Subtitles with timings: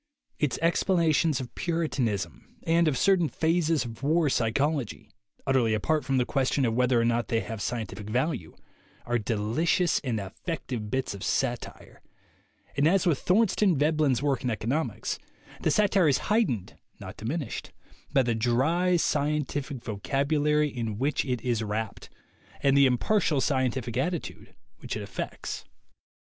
[0.39, 5.11] Its explanations of puritanism and of certain phases of war psychology,
[5.45, 8.55] utterly apart from the question of whether or not they have scientific value,
[9.05, 12.01] are delicious and effective bits of satire;
[12.75, 15.19] and, as with Thor stein Veblen's work in economics,
[15.61, 17.71] the satire is heightened, not diminished,
[18.11, 22.09] by the dry, scientific vocabulary in which it is wrapped
[22.63, 25.63] and the impartial scientific attitude which it affects.